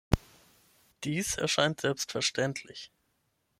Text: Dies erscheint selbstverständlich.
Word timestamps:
Dies 1.03 1.37
erscheint 1.37 1.81
selbstverständlich. 1.81 2.91